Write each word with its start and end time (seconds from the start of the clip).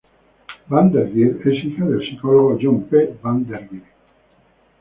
Van 0.71 0.87
de 0.95 1.03
Geer 1.11 1.39
es 1.45 1.63
hija 1.63 1.85
del 1.85 2.01
psicólogo 2.01 2.57
John 2.59 2.85
P. 2.89 3.19
van 3.21 3.45
de 3.45 3.57
Geer. 3.59 3.83